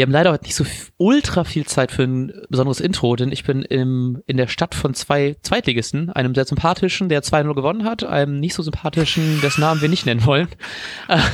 Wir 0.00 0.06
haben 0.06 0.12
leider 0.12 0.32
heute 0.32 0.44
nicht 0.44 0.54
so 0.54 0.64
ultra 0.96 1.44
viel 1.44 1.66
Zeit 1.66 1.92
für 1.92 2.04
ein 2.04 2.32
besonderes 2.48 2.80
Intro, 2.80 3.16
denn 3.16 3.30
ich 3.32 3.44
bin 3.44 3.60
im, 3.60 4.22
in 4.26 4.38
der 4.38 4.46
Stadt 4.46 4.74
von 4.74 4.94
zwei 4.94 5.36
Zweitligisten, 5.42 6.08
einem 6.08 6.34
sehr 6.34 6.46
sympathischen, 6.46 7.10
der 7.10 7.22
2-0 7.22 7.52
gewonnen 7.52 7.84
hat, 7.84 8.02
einem 8.04 8.40
nicht 8.40 8.54
so 8.54 8.62
sympathischen, 8.62 9.42
dessen 9.42 9.60
Namen 9.60 9.82
wir 9.82 9.90
nicht 9.90 10.06
nennen 10.06 10.24
wollen. 10.24 10.48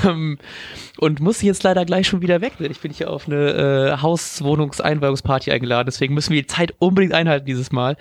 Ähm, 0.04 0.38
und 0.98 1.20
muss 1.20 1.42
jetzt 1.42 1.62
leider 1.62 1.84
gleich 1.84 2.08
schon 2.08 2.22
wieder 2.22 2.40
weg, 2.40 2.54
denn 2.58 2.70
ich 2.70 2.80
bin 2.80 2.90
hier 2.90 3.10
auf 3.10 3.28
eine 3.28 3.92
äh, 3.96 4.02
Hauswohnungseinweihungsparty 4.02 5.52
eingeladen, 5.52 5.86
deswegen 5.86 6.14
müssen 6.14 6.32
wir 6.32 6.42
die 6.42 6.46
Zeit 6.46 6.74
unbedingt 6.78 7.12
einhalten 7.12 7.46
dieses 7.46 7.70
Mal. 7.70 7.96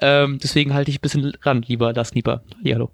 Ähm, 0.00 0.38
deswegen 0.42 0.72
halte 0.72 0.90
ich 0.90 0.98
ein 0.98 1.02
bisschen 1.02 1.32
ran, 1.42 1.62
lieber 1.62 1.92
Lars 1.92 2.14
Nieper. 2.14 2.42
Ja, 2.62 2.76
hallo. 2.76 2.90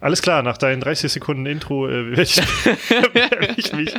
Alles 0.00 0.22
klar, 0.22 0.42
nach 0.42 0.58
deinen 0.58 0.80
30 0.80 1.12
Sekunden 1.12 1.46
Intro 1.46 1.88
äh, 1.88 2.10
werde 2.10 2.22
ich, 2.22 2.40
ich 3.56 3.72
mich 3.72 3.94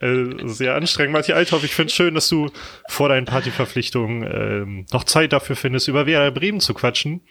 äh, 0.00 0.48
sehr 0.48 0.74
anstrengen. 0.74 1.12
Matthias 1.12 1.38
Althoff, 1.38 1.64
ich 1.64 1.74
finde 1.74 1.88
es 1.88 1.94
schön, 1.94 2.14
dass 2.14 2.28
du 2.28 2.50
vor 2.88 3.08
deinen 3.08 3.26
Partyverpflichtungen 3.26 4.22
äh, 4.22 4.84
noch 4.92 5.04
Zeit 5.04 5.32
dafür 5.32 5.56
findest, 5.56 5.88
über 5.88 6.06
Werder 6.06 6.30
Bremen 6.30 6.60
zu 6.60 6.74
quatschen. 6.74 7.22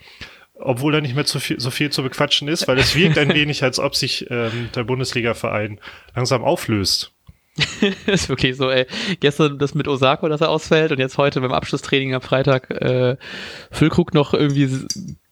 Obwohl 0.61 0.91
da 0.91 0.99
nicht 0.99 1.16
mehr 1.16 1.25
zu 1.25 1.39
viel, 1.39 1.58
so 1.59 1.71
viel 1.71 1.89
zu 1.89 2.03
bequatschen 2.03 2.49
ist, 2.49 2.67
weil 2.67 2.77
es 2.80 2.94
wirkt 2.94 3.17
ein 3.17 3.34
wenig, 3.34 3.63
als 3.63 3.80
ob 3.80 3.95
sich 3.95 4.30
ähm, 4.30 4.70
der 4.75 4.83
Bundesliga-Verein 4.83 5.80
langsam 6.16 6.44
auflöst. 6.44 7.13
ist 8.05 8.30
wirklich 8.30 8.55
so, 8.55 8.70
ey. 8.70 8.86
Gestern 9.20 9.58
das 9.58 9.75
mit 9.75 9.88
Osako, 9.88 10.27
dass 10.27 10.41
er 10.41 10.49
ausfällt 10.49 10.91
und 10.91 10.99
jetzt 10.99 11.17
heute 11.17 11.41
beim 11.41 11.52
Abschlusstraining 11.52 12.13
am 12.13 12.22
Freitag 12.22 12.70
äh, 12.72 13.17
Füllkrug 13.72 14.13
noch 14.13 14.33
irgendwie 14.33 14.70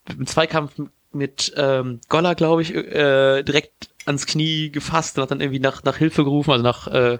im 0.09 0.26
Zweikampf 0.26 0.73
mit 1.17 1.53
ähm, 1.57 1.99
Goller, 2.09 2.35
glaube 2.35 2.62
ich, 2.62 2.73
äh, 2.73 3.44
direkt 3.44 3.89
ans 4.05 4.26
Knie 4.26 4.71
gefasst 4.71 5.17
und 5.17 5.23
hat 5.23 5.31
dann 5.31 5.41
irgendwie 5.41 5.59
nach, 5.59 5.84
nach 5.84 5.98
Hilfe 5.98 6.23
gerufen, 6.23 6.52
also 6.52 6.63
nach 6.63 6.88
äh, 6.88 7.20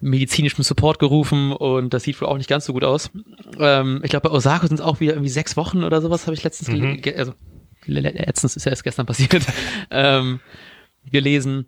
medizinischem 0.00 0.64
Support 0.64 0.98
gerufen 0.98 1.52
und 1.52 1.94
das 1.94 2.02
sieht 2.02 2.20
wohl 2.20 2.28
auch 2.28 2.36
nicht 2.36 2.48
ganz 2.48 2.64
so 2.64 2.72
gut 2.72 2.84
aus. 2.84 3.10
Ähm, 3.58 4.00
ich 4.02 4.10
glaube, 4.10 4.28
bei 4.28 4.34
Osako 4.34 4.66
sind 4.66 4.80
es 4.80 4.84
auch 4.84 5.00
wieder 5.00 5.12
irgendwie 5.12 5.30
sechs 5.30 5.56
Wochen 5.56 5.84
oder 5.84 6.00
sowas, 6.02 6.26
habe 6.26 6.34
ich 6.34 6.42
letztens, 6.42 6.68
mhm. 6.68 7.00
also 7.16 7.34
letztens 7.86 8.56
ist 8.56 8.64
ja 8.64 8.70
erst 8.70 8.84
gestern 8.84 9.06
passiert, 9.06 9.44
ähm, 9.90 10.40
gelesen. 11.10 11.66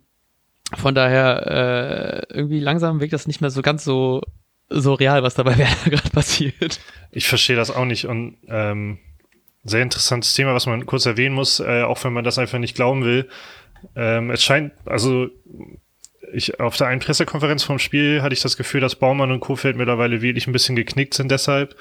Von 0.75 0.95
daher, 0.95 2.25
äh, 2.29 2.33
irgendwie 2.33 2.59
langsam 2.59 2.99
wirkt 2.99 3.13
das 3.13 3.27
nicht 3.27 3.39
mehr 3.39 3.51
so 3.51 3.61
ganz 3.61 3.83
so, 3.83 4.21
so 4.69 4.93
real, 4.93 5.23
was 5.23 5.35
dabei 5.35 5.53
gerade 5.85 6.09
passiert. 6.09 6.79
Ich 7.11 7.27
verstehe 7.27 7.55
das 7.55 7.71
auch 7.71 7.85
nicht 7.85 8.05
und 8.05 8.37
ähm, 8.47 8.99
sehr 9.65 9.81
interessantes 9.81 10.33
Thema, 10.33 10.53
was 10.53 10.67
man 10.67 10.85
kurz 10.85 11.05
erwähnen 11.05 11.35
muss, 11.35 11.59
äh, 11.59 11.83
auch 11.83 12.03
wenn 12.03 12.13
man 12.13 12.23
das 12.23 12.37
einfach 12.37 12.59
nicht 12.59 12.75
glauben 12.75 13.03
will. 13.03 13.27
Ähm, 13.95 14.31
es 14.31 14.43
scheint, 14.43 14.71
also 14.85 15.27
ich 16.33 16.59
auf 16.59 16.77
der 16.77 16.87
einen 16.87 17.01
Pressekonferenz 17.01 17.63
vom 17.63 17.79
Spiel 17.79 18.21
hatte 18.21 18.33
ich 18.33 18.41
das 18.41 18.57
Gefühl, 18.57 18.81
dass 18.81 18.95
Baumann 18.95 19.31
und 19.31 19.39
Kofeld 19.39 19.75
mittlerweile 19.75 20.21
wirklich 20.21 20.47
ein 20.47 20.53
bisschen 20.53 20.75
geknickt 20.75 21.13
sind 21.13 21.31
deshalb. 21.31 21.75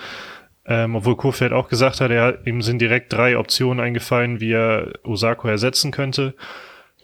Ähm, 0.67 0.97
obwohl 0.97 1.17
Kofeld 1.17 1.53
auch 1.53 1.69
gesagt 1.69 2.01
hat, 2.01 2.11
er, 2.11 2.47
ihm 2.47 2.63
sind 2.63 2.79
direkt 2.79 3.13
drei 3.13 3.37
Optionen 3.37 3.85
eingefallen, 3.85 4.41
wie 4.41 4.53
er 4.53 4.93
Osako 5.05 5.49
ersetzen 5.49 5.91
könnte 5.91 6.35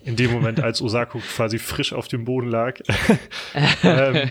in 0.05 0.17
dem 0.17 0.31
Moment, 0.31 0.61
als 0.61 0.81
Osako 0.81 1.19
quasi 1.19 1.59
frisch 1.59 1.93
auf 1.93 2.09
dem 2.09 2.25
Boden 2.25 2.49
lag. 2.49 2.79
ähm, 3.83 4.31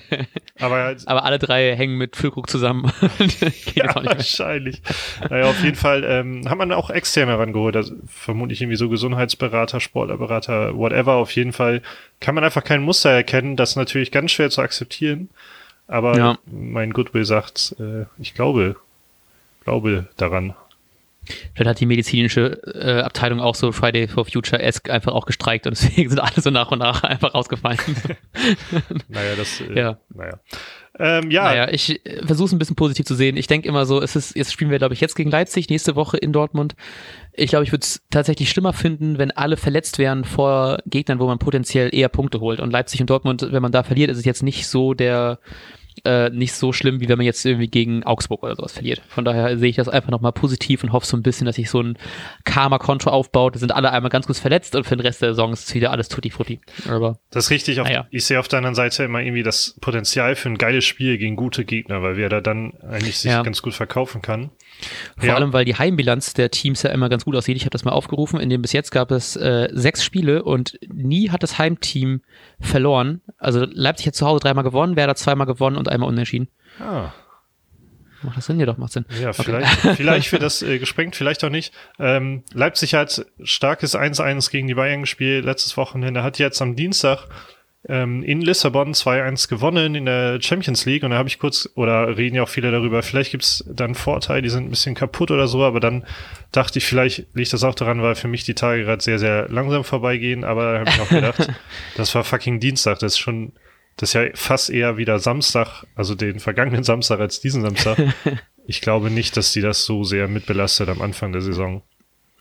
aber, 0.60 0.96
aber 1.06 1.26
alle 1.26 1.40
drei 1.40 1.76
hängen 1.76 1.98
mit 1.98 2.16
Füllkrug 2.16 2.50
zusammen. 2.50 2.92
ja, 3.76 3.94
wahrscheinlich. 3.96 4.82
Naja, 5.30 5.46
auf 5.46 5.64
jeden 5.64 5.76
Fall 5.76 6.04
ähm, 6.04 6.50
hat 6.50 6.58
man 6.58 6.72
auch 6.72 6.90
externe 6.90 7.32
herangeholt. 7.32 7.76
Also, 7.76 7.96
vermutlich 8.08 8.62
irgendwie 8.62 8.78
so 8.78 8.90
Gesundheitsberater, 8.90 9.80
Sportlerberater, 9.80 10.76
whatever. 10.76 11.14
Auf 11.14 11.32
jeden 11.32 11.54
Fall 11.54 11.82
kann 12.20 12.36
man 12.36 12.44
einfach 12.44 12.64
kein 12.64 12.82
Muster 12.82 13.12
erkennen. 13.12 13.56
Das 13.56 13.72
ist 13.72 13.76
natürlich 13.76 14.12
ganz 14.12 14.32
schwer 14.32 14.50
zu 14.50 14.62
akzeptieren. 14.62 15.30
Aber 15.88 16.18
ja. 16.18 16.38
mein 16.46 16.94
Goodwill 16.94 17.26
sagt, 17.26 17.76
äh, 17.80 18.06
ich 18.20 18.34
glaube, 18.34 18.76
glaube 19.64 20.08
daran. 20.18 20.54
Vielleicht 21.54 21.70
hat 21.70 21.80
die 21.80 21.86
medizinische 21.86 22.62
äh, 22.74 23.02
Abteilung 23.02 23.40
auch 23.40 23.56
so 23.56 23.72
Friday 23.72 24.08
for 24.08 24.26
Future-esque 24.26 24.90
einfach 24.90 25.14
auch 25.14 25.26
gestreikt 25.26 25.68
und 25.68 25.72
deswegen 25.82 26.10
sind 26.10 26.20
alle 26.20 26.42
so 26.42 26.50
nach 26.50 26.72
und 26.72 26.80
nach 26.80 27.04
einfach 27.04 27.34
rausgefallen. 27.34 27.80
naja, 29.08 29.36
das, 29.38 29.62
äh, 29.62 29.80
ja. 29.80 29.98
naja. 30.14 30.40
Ähm, 30.98 31.32
ja. 31.32 31.44
Naja, 31.44 31.70
ich 31.72 32.06
äh, 32.06 32.26
versuche 32.26 32.48
es 32.48 32.52
ein 32.52 32.60
bisschen 32.60 32.76
positiv 32.76 33.06
zu 33.06 33.16
sehen. 33.16 33.38
Ich 33.38 33.48
denke 33.48 33.68
immer 33.68 33.86
so, 33.86 34.02
es 34.02 34.16
ist, 34.16 34.36
jetzt 34.36 34.52
spielen 34.52 34.70
wir, 34.70 34.80
glaube 34.80 34.94
ich, 34.94 35.02
jetzt 35.02 35.16
gegen 35.16 35.32
Leipzig, 35.32 35.70
nächste 35.70 35.96
Woche 35.96 36.18
in 36.18 36.34
Dortmund. 36.34 36.76
Ich 37.32 37.50
glaube, 37.50 37.64
ich 37.64 37.72
würde 37.72 37.84
es 37.84 38.02
tatsächlich 38.10 38.50
schlimmer 38.50 38.74
finden, 38.74 39.18
wenn 39.18 39.32
alle 39.32 39.56
verletzt 39.56 39.98
wären 39.98 40.26
vor 40.26 40.80
Gegnern, 40.86 41.20
wo 41.20 41.28
man 41.28 41.40
potenziell 41.40 41.94
eher 41.96 42.10
Punkte 42.10 42.42
holt. 42.42 42.60
Und 42.60 42.72
Leipzig 42.72 43.00
und 43.00 43.10
Dortmund, 43.10 43.48
wenn 43.50 43.62
man 43.62 43.72
da 43.72 43.84
verliert, 43.84 44.10
ist 44.10 44.18
es 44.18 44.26
jetzt 44.26 44.44
nicht 44.44 44.68
so 44.68 44.94
der 44.94 45.40
äh, 46.06 46.30
nicht 46.30 46.54
so 46.54 46.74
schlimm, 46.74 47.02
wie 47.02 47.10
wenn 47.10 47.18
man 47.18 47.26
jetzt 47.26 47.46
irgendwie 47.46 47.68
gegen 47.68 48.04
Augsburg 48.04 48.44
oder 48.44 48.56
sowas 48.56 48.74
verliert. 48.74 49.02
Von 49.10 49.26
daher 49.26 49.58
sehe 49.58 49.70
ich 49.70 49.76
das 49.76 49.90
einfach 49.90 50.10
nochmal 50.10 50.32
positiv 50.32 50.84
und 50.84 50.94
hoffe 50.94 51.06
so 51.06 51.18
ein 51.18 51.24
bisschen, 51.24 51.46
dass 51.46 51.56
sich 51.56 51.70
so 51.70 51.82
ein 51.82 51.98
Karma-Konto 52.46 53.10
aufbaut. 53.10 53.56
Da 53.56 53.60
sind 53.60 53.74
alle 53.74 53.92
einmal 53.92 54.10
ganz 54.10 54.26
kurz 54.26 54.40
verletzt 54.40 54.76
und 54.76 54.86
für 54.86 54.96
den 54.96 55.02
Rest 55.06 55.22
der 55.22 55.30
Saison 55.30 55.54
ist 55.54 55.74
wieder 55.74 55.92
alles 55.92 56.10
tutti 56.10 56.30
frutti. 56.30 56.60
Aber, 56.88 57.20
das 57.32 57.46
ist 57.46 57.52
richtig. 57.52 57.82
Auf, 57.82 57.90
ja. 57.90 58.08
Ich 58.12 58.26
sehe 58.26 58.40
auf 58.40 58.48
der 58.48 58.58
anderen 58.58 58.76
Seite 58.76 59.04
immer 59.04 59.22
irgendwie 59.22 59.44
das 59.44 59.76
Potenzial 59.82 60.36
für 60.36 60.50
ein 60.50 60.58
geiles 60.58 60.86
Spiel 60.86 61.18
gegen 61.18 61.36
gute 61.36 61.66
Gegner, 61.66 62.02
weil 62.02 62.18
wer 62.18 62.30
da 62.30 62.42
dann 62.42 62.74
eigentlich 62.82 63.18
sich 63.18 63.32
ja. 63.32 63.44
ganz 63.44 63.62
gut 63.62 63.74
verkaufen 63.74 64.22
kann. 64.22 64.52
Vor 65.18 65.28
ja. 65.28 65.36
allem, 65.36 65.52
weil 65.54 65.66
die 65.66 65.76
Heimbilanz 65.76 66.34
der 66.34 66.52
Teams 66.52 66.84
ja 66.84 66.92
immer 66.92 67.10
ganz 67.10 67.26
gut 67.26 67.36
aussieht. 67.36 67.58
Ich 67.58 67.64
habe 67.64 67.72
das 67.72 67.84
mal 67.84 67.92
aufgerufen. 67.92 68.40
In 68.40 68.50
dem 68.50 68.62
bis 68.62 68.72
jetzt 68.72 68.92
gab 68.92 69.12
es 69.12 69.36
äh, 69.36 69.68
sechs 69.72 70.04
Spiele 70.04 70.44
und 70.44 70.80
nie 70.88 71.30
hat 71.30 71.44
das 71.44 71.58
Heimteam 71.58 72.22
verloren. 72.60 73.22
Also 73.38 73.66
Leipzig 73.66 74.08
hat 74.08 74.16
zu 74.16 74.26
Hause 74.26 74.40
dreimal 74.42 74.64
gewonnen, 74.64 74.96
Werder 74.96 75.16
zweimal 75.16 75.48
gewonnen 75.48 75.76
und 75.76 75.89
einmal 75.90 76.10
unentschieden. 76.10 76.48
Ah. 76.80 77.12
Macht 78.22 78.38
das 78.38 78.46
Sinn? 78.48 78.60
Ja, 78.60 78.66
doch, 78.66 78.78
macht 78.78 78.92
Sinn. 78.92 79.06
Ja, 79.22 79.30
okay. 79.30 79.44
vielleicht, 79.44 79.80
vielleicht 79.98 80.32
wird 80.32 80.42
das 80.42 80.62
äh, 80.62 80.78
gesprengt, 80.80 81.16
vielleicht 81.16 81.44
auch 81.44 81.50
nicht. 81.50 81.74
Ähm, 82.00 82.44
Leipzig 82.54 82.94
hat 82.94 83.26
starkes 83.44 83.96
1-1 83.96 84.52
gegen 84.52 84.68
die 84.68 84.74
Bayern 84.74 85.02
gespielt 85.02 85.46
letztes 85.46 85.78
Wochenende, 85.78 86.24
hat 86.24 86.38
jetzt 86.40 86.62
am 86.62 86.76
Dienstag 86.76 87.28
ähm, 87.88 88.24
in 88.24 88.42
Lissabon 88.42 88.94
2-1 88.94 89.48
gewonnen 89.48 89.96
in 89.96 90.06
der 90.06 90.42
Champions 90.42 90.86
League 90.86 91.04
und 91.04 91.12
da 91.12 91.18
habe 91.18 91.30
ich 91.30 91.40
kurz, 91.40 91.70
oder 91.76 92.18
reden 92.18 92.36
ja 92.36 92.44
auch 92.44 92.50
viele 92.50 92.72
darüber, 92.72 93.02
vielleicht 93.04 93.32
gibt's 93.32 93.64
dann 93.68 93.96
Vorteile, 93.96 94.42
die 94.42 94.50
sind 94.50 94.66
ein 94.66 94.70
bisschen 94.70 94.96
kaputt 94.96 95.32
oder 95.32 95.48
so, 95.48 95.64
aber 95.64 95.80
dann 95.80 96.06
dachte 96.52 96.80
ich, 96.80 96.86
vielleicht 96.86 97.28
liegt 97.34 97.54
das 97.54 97.64
auch 97.64 97.76
daran, 97.76 98.02
weil 98.02 98.16
für 98.16 98.28
mich 98.28 98.44
die 98.44 98.54
Tage 98.54 98.84
gerade 98.84 99.02
sehr, 99.02 99.18
sehr 99.18 99.48
langsam 99.48 99.86
vorbeigehen, 99.86 100.44
aber 100.44 100.74
da 100.74 100.80
habe 100.80 100.90
ich 100.90 101.00
auch 101.00 101.10
gedacht, 101.10 101.48
das 101.96 102.14
war 102.14 102.26
fucking 102.26 102.60
Dienstag, 102.60 103.00
das 103.00 103.14
ist 103.14 103.20
schon, 103.20 103.54
das 104.00 104.10
ist 104.10 104.14
ja 104.14 104.30
fast 104.34 104.70
eher 104.70 104.96
wieder 104.96 105.20
Samstag, 105.20 105.84
also 105.94 106.16
den 106.16 106.40
vergangenen 106.40 106.84
Samstag 106.86 107.20
als 107.20 107.42
diesen 107.42 107.62
Samstag. 107.62 107.98
Ich 108.66 108.82
glaube 108.82 109.10
nicht, 109.10 109.36
dass 109.36 109.52
die 109.52 109.62
das 109.62 109.84
so 109.84 110.04
sehr 110.04 110.28
mitbelastet 110.28 110.90
am 110.90 111.02
Anfang 111.02 111.32
der 111.32 111.42
Saison. 111.42 111.82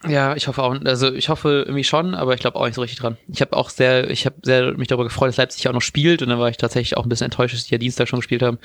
Ja, 0.07 0.37
ich 0.37 0.47
hoffe 0.47 0.63
auch, 0.63 0.77
also 0.85 1.13
ich 1.13 1.29
hoffe 1.29 1.65
irgendwie 1.67 1.83
schon, 1.83 2.15
aber 2.15 2.33
ich 2.35 2.41
glaube 2.41 2.57
auch 2.57 2.67
nicht 2.67 2.77
so 2.77 2.83
richtig 2.83 3.01
dran. 3.01 3.17
Ich 3.27 3.41
habe 3.41 3.57
auch 3.57 3.69
sehr, 3.69 4.09
ich 4.11 4.27
habe 4.27 4.37
sehr 4.43 4.73
mich 4.75 4.87
darüber 4.87 5.05
gefreut, 5.05 5.29
dass 5.29 5.39
Leipzig 5.39 5.67
auch 5.67 5.73
noch 5.73 5.83
spielt 5.83 6.23
und 6.23 6.29
dann 6.29 6.39
war 6.39 6.49
ich 6.49 6.57
tatsächlich 6.57 6.97
auch 6.97 7.05
ein 7.05 7.09
bisschen 7.09 7.25
enttäuscht, 7.25 7.55
dass 7.55 7.65
die 7.65 7.75
ja 7.75 7.79
Dienstag 7.79 8.07
schon 8.07 8.21
gespielt 8.21 8.43
haben. 8.43 8.59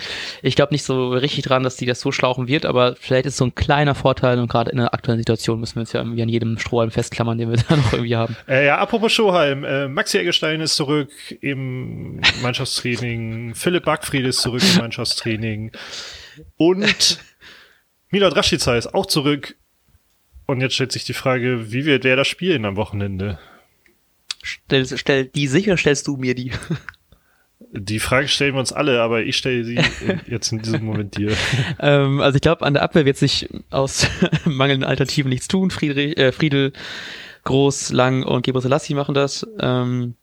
Ich 0.44 0.56
glaube 0.56 0.74
nicht 0.74 0.84
so 0.84 1.10
richtig 1.10 1.44
dran, 1.44 1.64
dass 1.64 1.76
die 1.76 1.88
das 1.88 2.02
so 2.02 2.12
schlauchen 2.12 2.48
wird, 2.48 2.68
aber 2.68 2.96
vielleicht 3.00 3.26
ist 3.26 3.38
so 3.38 3.46
ein 3.46 3.56
kleiner 3.56 3.96
Vorteil 3.96 4.38
und 4.38 4.48
gerade 4.48 4.70
in 4.70 4.78
der 4.78 4.94
aktuellen 4.94 5.20
Situation 5.20 5.60
müssen 5.60 5.76
wir 5.76 5.82
uns 5.82 5.94
ja 5.94 6.02
irgendwie 6.02 6.22
an 6.22 6.30
jedem 6.30 6.60
Strohhalm 6.60 6.92
festklammern, 6.92 7.40
den 7.40 7.50
wir 7.50 7.58
da 7.68 7.78
noch 7.78 7.94
irgendwie 7.94 8.16
haben. 8.16 8.38
Äh, 8.48 8.68
ja, 8.68 8.78
apropos 8.78 9.12
Strohhalm, 9.12 9.64
äh, 9.64 9.88
Maxi 9.88 10.20
Eggestein 10.20 10.62
ist 10.62 10.76
zurück 10.76 11.10
im 11.42 12.22
Mannschaftstraining, 12.44 13.56
Philipp 13.56 13.86
Backfried 13.86 14.28
ist 14.28 14.42
zurück 14.42 14.62
im 14.62 14.82
Mannschaftstraining 14.82 15.72
und 16.58 17.20
Milot 18.12 18.36
Rashica 18.36 18.76
ist 18.76 18.94
auch 18.94 19.08
zurück 19.08 19.56
und 20.46 20.62
jetzt 20.62 20.76
stellt 20.76 20.92
sich 20.92 21.06
die 21.06 21.14
Frage, 21.14 21.72
wie 21.72 21.86
wird 21.86 22.04
der 22.04 22.16
das 22.16 22.28
spielen 22.28 22.66
am 22.66 22.76
Wochenende? 22.76 23.40
Stell, 24.42 24.86
stell 24.98 25.26
die 25.26 25.48
sicher, 25.48 25.78
stellst 25.78 26.08
du 26.08 26.18
mir 26.18 26.36
die. 26.36 26.52
Die 27.76 28.00
Frage 28.00 28.28
stellen 28.28 28.54
wir 28.54 28.60
uns 28.60 28.72
alle, 28.72 29.02
aber 29.02 29.24
ich 29.24 29.36
stelle 29.36 29.64
sie 29.64 29.80
jetzt 30.28 30.52
in 30.52 30.62
diesem 30.62 30.86
Moment 30.86 31.18
dir. 31.18 31.36
ähm, 31.80 32.22
also 32.22 32.36
ich 32.36 32.42
glaube, 32.42 32.64
an 32.64 32.76
der 32.76 32.84
Abwehr 32.84 33.06
wird 33.06 33.18
sich 33.18 33.50
aus 33.72 34.06
mangelnden 34.46 34.88
Alternativen 34.88 35.30
nichts 35.30 35.48
tun. 35.48 35.72
Friedrich, 35.72 36.16
äh, 36.18 36.32
Friedel, 36.32 36.74
Groß, 37.46 37.92
Lang 37.92 38.22
und 38.24 38.44
Gebre 38.44 38.62
Selassie 38.62 38.94
machen 38.94 39.16
das. 39.16 39.48
Ähm, 39.60 40.14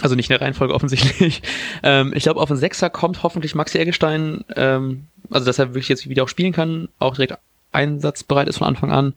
also 0.00 0.14
nicht 0.14 0.30
in 0.30 0.38
der 0.38 0.40
Reihenfolge 0.40 0.72
offensichtlich. 0.72 1.42
Ähm, 1.82 2.12
ich 2.14 2.22
glaube, 2.22 2.40
auf 2.40 2.48
den 2.48 2.56
Sechser 2.56 2.88
kommt 2.88 3.22
hoffentlich 3.22 3.54
Maxi 3.54 3.78
Eggestein, 3.78 4.44
ähm, 4.56 5.08
also 5.30 5.44
dass 5.44 5.58
er 5.58 5.74
wirklich 5.74 5.88
jetzt 5.88 6.08
wieder 6.08 6.22
auch 6.24 6.28
spielen 6.28 6.52
kann, 6.52 6.88
auch 6.98 7.14
direkt 7.14 7.38
einsatzbereit 7.72 8.48
ist 8.48 8.58
von 8.58 8.66
Anfang 8.66 8.92
an. 8.92 9.14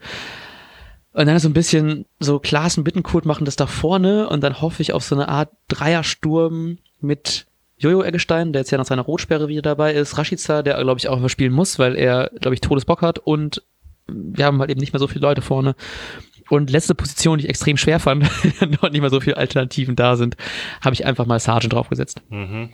Und 1.13 1.25
dann 1.25 1.39
so 1.39 1.49
ein 1.49 1.53
bisschen 1.53 2.05
so 2.19 2.39
Klassen 2.39 2.83
Bittenkurt 2.83 3.25
machen 3.25 3.43
das 3.45 3.57
da 3.57 3.67
vorne 3.67 4.29
und 4.29 4.41
dann 4.41 4.61
hoffe 4.61 4.81
ich 4.81 4.93
auf 4.93 5.03
so 5.03 5.15
eine 5.15 5.27
Art 5.27 5.49
Dreiersturm 5.67 6.77
mit 7.01 7.47
Jojo 7.77 8.03
Eggestein, 8.03 8.53
der 8.53 8.61
jetzt 8.61 8.71
ja 8.71 8.77
nach 8.77 8.85
seiner 8.85 9.01
Rotsperre 9.01 9.47
wieder 9.47 9.61
dabei 9.61 9.93
ist, 9.93 10.17
Rashica, 10.17 10.61
der 10.61 10.81
glaube 10.81 10.99
ich 10.99 11.09
auch 11.09 11.29
spielen 11.29 11.51
muss, 11.51 11.79
weil 11.79 11.95
er 11.95 12.31
glaube 12.39 12.53
ich 12.53 12.61
Todesbock 12.61 13.01
hat 13.01 13.19
und 13.19 13.63
wir 14.07 14.45
haben 14.45 14.59
halt 14.59 14.69
eben 14.69 14.79
nicht 14.79 14.93
mehr 14.93 14.99
so 14.99 15.07
viele 15.07 15.21
Leute 15.21 15.41
vorne. 15.41 15.75
Und 16.49 16.69
letzte 16.69 16.95
Position, 16.95 17.37
die 17.37 17.45
ich 17.45 17.49
extrem 17.49 17.77
schwer 17.77 17.99
fand, 17.99 18.29
dort 18.81 18.91
nicht 18.91 19.01
mehr 19.01 19.09
so 19.09 19.21
viele 19.21 19.37
Alternativen 19.37 19.95
da 19.95 20.15
sind, 20.17 20.35
habe 20.81 20.93
ich 20.93 21.05
einfach 21.05 21.25
mal 21.25 21.39
Sargent 21.39 21.73
draufgesetzt. 21.73 22.21
Mhm. 22.29 22.69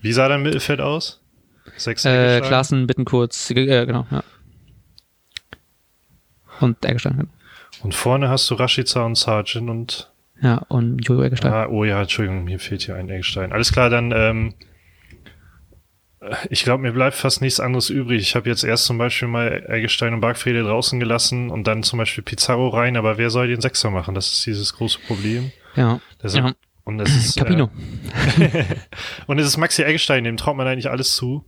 Wie 0.00 0.12
sah 0.12 0.28
dein 0.28 0.42
Mittelfeld 0.42 0.80
aus? 0.80 1.20
Sechs 1.76 2.04
Äh, 2.04 2.08
Eggestein. 2.36 2.48
Klaassen, 2.48 2.86
Bittenkurt, 2.86 3.50
äh, 3.50 3.86
genau, 3.86 4.06
ja. 4.10 4.24
Und 6.60 6.84
Eggestein, 6.84 7.28
Und 7.82 7.94
vorne 7.94 8.28
hast 8.28 8.50
du 8.50 8.54
Rashica 8.54 9.04
und 9.04 9.16
Sargent 9.16 9.70
und 9.70 10.10
ja, 10.40 10.58
und 10.68 10.98
Jojo 10.98 11.24
Eggestein. 11.24 11.52
Ah, 11.52 11.66
oh 11.66 11.84
ja, 11.84 12.00
Entschuldigung, 12.00 12.44
mir 12.44 12.58
fehlt 12.58 12.82
hier 12.82 12.94
ein 12.94 13.10
Eggestein. 13.10 13.52
Alles 13.52 13.72
klar, 13.72 13.90
dann, 13.90 14.12
ähm, 14.12 14.54
äh, 16.20 16.34
ich 16.48 16.62
glaube, 16.62 16.82
mir 16.82 16.92
bleibt 16.92 17.16
fast 17.16 17.40
nichts 17.40 17.58
anderes 17.58 17.90
übrig. 17.90 18.20
Ich 18.20 18.36
habe 18.36 18.48
jetzt 18.48 18.62
erst 18.62 18.84
zum 18.84 18.98
Beispiel 18.98 19.28
mal 19.28 19.64
Eggestein 19.68 20.14
und 20.14 20.20
Bargfrede 20.20 20.62
draußen 20.62 21.00
gelassen 21.00 21.50
und 21.50 21.66
dann 21.66 21.82
zum 21.82 21.98
Beispiel 21.98 22.22
Pizarro 22.22 22.68
rein, 22.68 22.96
aber 22.96 23.18
wer 23.18 23.30
soll 23.30 23.48
den 23.48 23.60
Sechser 23.60 23.90
machen? 23.90 24.14
Das 24.14 24.32
ist 24.32 24.46
dieses 24.46 24.74
große 24.74 25.00
Problem. 25.06 25.50
Ja. 25.74 26.00
Deshalb, 26.22 26.46
ja. 26.46 26.52
Und 26.84 27.00
es 27.00 27.14
ist, 27.14 27.36
Capino. 27.36 27.70
Äh, 28.38 28.64
und 29.26 29.38
es 29.38 29.46
ist 29.46 29.56
Maxi 29.56 29.82
Eggestein, 29.82 30.24
dem 30.24 30.36
traut 30.36 30.56
man 30.56 30.66
eigentlich 30.66 30.88
alles 30.88 31.16
zu. 31.16 31.44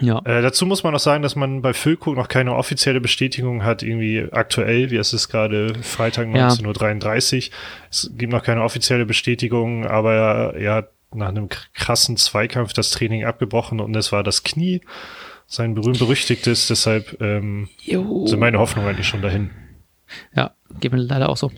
Ja. 0.00 0.18
Äh, 0.24 0.42
dazu 0.42 0.66
muss 0.66 0.82
man 0.82 0.92
noch 0.92 1.00
sagen, 1.00 1.22
dass 1.22 1.36
man 1.36 1.62
bei 1.62 1.72
Füllkrug 1.72 2.16
noch 2.16 2.28
keine 2.28 2.54
offizielle 2.54 3.00
Bestätigung 3.00 3.64
hat, 3.64 3.82
irgendwie 3.82 4.26
aktuell, 4.32 4.90
wie 4.90 4.96
es 4.96 5.12
ist 5.12 5.28
gerade 5.28 5.74
Freitag 5.82 6.28
Ja. 6.34 6.48
19.33 6.48 7.48
Uhr. 7.48 7.54
Es 7.90 8.10
gibt 8.16 8.32
noch 8.32 8.42
keine 8.42 8.62
offizielle 8.62 9.06
Bestätigung, 9.06 9.86
aber 9.86 10.14
er, 10.14 10.54
er 10.54 10.74
hat 10.74 10.90
nach 11.12 11.28
einem 11.28 11.48
krassen 11.74 12.16
Zweikampf 12.16 12.72
das 12.72 12.90
Training 12.90 13.24
abgebrochen 13.24 13.80
und 13.80 13.94
es 13.96 14.12
war 14.12 14.22
das 14.22 14.42
Knie, 14.42 14.80
sein 15.46 15.74
berühmt-berüchtigtes, 15.74 16.68
deshalb 16.68 17.20
ähm, 17.20 17.68
Jo. 17.82 18.26
sind 18.26 18.38
meine 18.38 18.58
Hoffnungen 18.58 18.88
eigentlich 18.88 19.08
schon 19.08 19.22
dahin. 19.22 19.50
Ja, 20.34 20.52
geht 20.78 20.92
mir 20.92 20.98
leider 20.98 21.28
auch 21.28 21.36
so. 21.36 21.50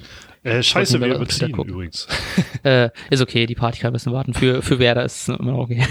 Äh, 0.44 0.62
scheiße, 0.62 1.00
wir 1.00 1.14
überziehen 1.14 1.50
übrigens. 1.50 2.08
Äh, 2.64 2.90
ist 3.10 3.20
okay, 3.20 3.46
die 3.46 3.56
Party 3.56 3.80
kann 3.80 3.90
ein 3.90 3.94
bisschen 3.94 4.12
warten. 4.12 4.34
Für, 4.34 4.62
für 4.62 4.78
Werder 4.78 5.04
ist 5.04 5.28
es 5.28 5.36
immer 5.36 5.58
okay. 5.58 5.84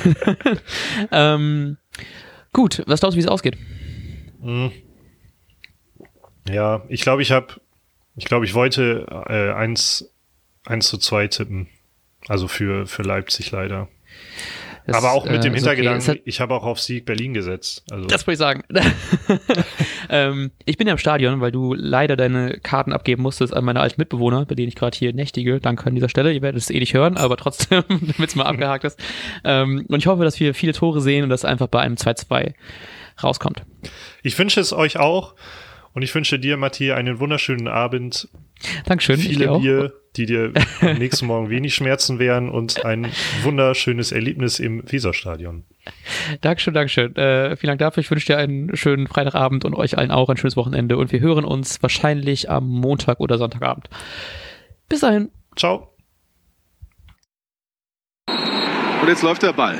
ähm, 1.11 1.75
gut, 2.53 2.83
was 2.87 2.99
glaubst 2.99 3.15
du, 3.15 3.17
wie 3.17 3.23
es 3.23 3.27
ausgeht? 3.27 3.57
Hm. 4.41 4.71
Ja, 6.49 6.83
ich 6.89 7.01
glaube, 7.01 7.21
ich 7.21 7.31
habe, 7.31 7.47
ich 8.15 8.25
glaube, 8.25 8.45
ich 8.45 8.53
wollte 8.53 9.05
äh, 9.29 9.51
1, 9.53 10.11
1 10.65 10.87
zu 10.87 10.97
2 10.97 11.27
tippen. 11.27 11.67
Also 12.27 12.47
für, 12.47 12.85
für 12.87 13.01
Leipzig 13.03 13.51
leider. 13.51 13.87
Das, 14.85 14.95
Aber 14.97 15.11
auch 15.11 15.25
mit 15.25 15.35
äh, 15.35 15.39
dem 15.39 15.51
okay. 15.53 15.59
Hintergedanken, 15.59 16.07
hat- 16.07 16.19
ich 16.25 16.39
habe 16.41 16.53
auch 16.55 16.63
auf 16.63 16.79
Sieg 16.79 17.05
Berlin 17.05 17.33
gesetzt. 17.33 17.83
Also 17.91 18.07
Das 18.07 18.25
wollte 18.27 18.33
ich 18.33 18.39
sagen. 18.39 18.63
ähm, 20.11 20.51
ich 20.65 20.77
bin 20.77 20.87
ja 20.87 20.93
im 20.93 20.99
Stadion, 20.99 21.39
weil 21.39 21.53
du 21.53 21.73
leider 21.73 22.17
deine 22.17 22.59
Karten 22.59 22.91
abgeben 22.91 23.23
musstest 23.23 23.53
an 23.53 23.63
meine 23.63 23.79
alten 23.79 23.99
Mitbewohner, 23.99 24.45
bei 24.45 24.55
denen 24.55 24.67
ich 24.67 24.75
gerade 24.75 24.97
hier 24.97 25.13
nächtige. 25.13 25.61
Danke 25.61 25.87
an 25.87 25.95
dieser 25.95 26.09
Stelle. 26.09 26.33
Ihr 26.33 26.41
werdet 26.41 26.61
es 26.61 26.69
eh 26.69 26.79
nicht 26.79 26.93
hören, 26.93 27.15
aber 27.15 27.37
trotzdem, 27.37 27.83
damit 27.89 28.29
es 28.29 28.35
mal 28.35 28.43
abgehakt 28.43 28.83
ist. 28.83 28.99
Ähm, 29.45 29.85
und 29.87 29.99
ich 29.99 30.07
hoffe, 30.07 30.25
dass 30.25 30.39
wir 30.39 30.53
viele 30.53 30.73
Tore 30.73 30.99
sehen 30.99 31.23
und 31.23 31.29
dass 31.29 31.45
einfach 31.45 31.67
bei 31.67 31.79
einem 31.79 31.95
2-2 31.95 32.53
rauskommt. 33.23 33.63
ich 34.21 34.37
wünsche 34.37 34.59
es 34.59 34.73
euch 34.73 34.97
auch. 34.99 35.35
Und 35.93 36.03
ich 36.03 36.13
wünsche 36.15 36.39
dir, 36.39 36.57
Matthias, 36.57 36.97
einen 36.97 37.19
wunderschönen 37.19 37.67
Abend. 37.67 38.29
Dankeschön. 38.85 39.17
Viele. 39.17 39.59
Bier, 39.59 39.93
die 40.15 40.25
dir 40.25 40.53
am 40.81 40.97
nächsten 40.97 41.25
Morgen 41.25 41.49
wenig 41.49 41.73
schmerzen 41.73 42.19
werden 42.19 42.49
und 42.49 42.85
ein 42.85 43.11
wunderschönes 43.43 44.11
Erlebnis 44.11 44.59
im 44.59 44.83
Weserstadion. 44.89 45.65
Dankeschön, 46.41 46.73
Dankeschön. 46.73 47.15
Äh, 47.15 47.55
vielen 47.55 47.69
Dank 47.69 47.79
dafür. 47.79 48.01
Ich 48.01 48.11
wünsche 48.11 48.27
dir 48.27 48.37
einen 48.37 48.75
schönen 48.75 49.07
Freitagabend 49.07 49.65
und 49.65 49.75
euch 49.75 49.97
allen 49.97 50.11
auch 50.11 50.29
ein 50.29 50.37
schönes 50.37 50.55
Wochenende. 50.55 50.97
Und 50.97 51.11
wir 51.11 51.19
hören 51.19 51.45
uns 51.45 51.81
wahrscheinlich 51.81 52.49
am 52.49 52.67
Montag 52.67 53.19
oder 53.19 53.37
Sonntagabend. 53.37 53.89
Bis 54.87 55.01
dahin. 55.01 55.31
Ciao. 55.55 55.95
Und 59.01 59.07
jetzt 59.07 59.23
läuft 59.23 59.41
der 59.43 59.53
Ball. 59.53 59.79